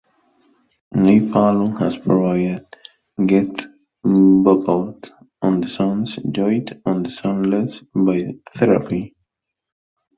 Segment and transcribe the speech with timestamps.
[0.95, 2.65] Neil Fallon has provided
[3.23, 3.67] guest
[4.03, 4.95] vocals
[5.43, 9.15] on the songs "Joey" on "Shameless" by Therapy?